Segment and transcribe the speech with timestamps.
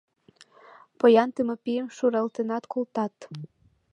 [0.99, 3.15] Поян Тымапим шуралтенат колтат.